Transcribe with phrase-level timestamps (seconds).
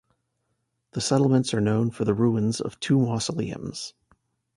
[0.93, 3.93] The settlements are known for the ruins of two mausoleums.